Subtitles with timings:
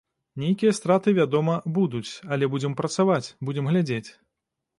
[0.43, 4.05] Нейкія страты, вядома, будуць, але будзем працаваць, будзем глядзець.